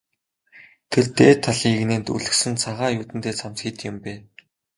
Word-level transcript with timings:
Тэр 0.91 1.05
дээд 1.17 1.39
талын 1.45 1.73
эгнээнд 1.77 2.07
өлгөсөн 2.15 2.53
цагаан 2.63 2.95
юүдэнтэй 2.99 3.33
цамц 3.39 3.57
хэд 3.63 3.77
юм 3.89 3.95
бэ? 4.03 4.13